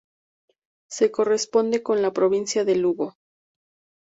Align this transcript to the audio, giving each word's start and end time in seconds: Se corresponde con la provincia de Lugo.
Se 0.89 1.11
corresponde 1.11 1.83
con 1.83 2.01
la 2.01 2.11
provincia 2.11 2.65
de 2.65 2.75
Lugo. 2.75 3.17